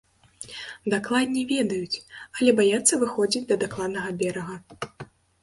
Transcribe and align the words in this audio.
Дакладней, 0.93 1.45
ведаюць, 1.51 2.01
але 2.39 2.51
баяцца 2.61 2.93
выходзіць 3.05 3.45
да 3.53 3.59
дакладнага 3.67 4.09
берага. 4.25 4.55